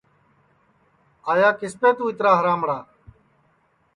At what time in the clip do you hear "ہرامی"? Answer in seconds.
2.39-2.75